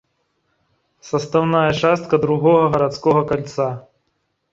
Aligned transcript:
Састаўная 1.09 1.69
частка 1.81 2.19
другога 2.23 2.63
гарадскога 2.77 3.21
кальца. 3.33 3.67